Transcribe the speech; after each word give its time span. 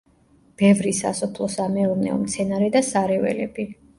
ბევრი 0.61 0.93
სასოფლო-სამეურნეო 0.99 2.17
მცენარე 2.23 2.73
და 2.79 2.83
სარეველები. 2.91 3.67